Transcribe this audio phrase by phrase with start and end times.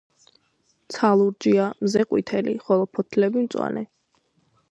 [0.93, 3.87] ცა ლურჯია, მზე ყვითელი, ხოლო ფოთლები მწვანე.